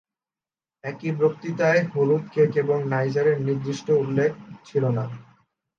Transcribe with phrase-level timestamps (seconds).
[0.83, 4.31] এই বক্তৃতায় হলুদ কেক এবং নাইজারের নির্দিষ্ট উল্লেখ
[4.65, 5.03] ছিল না।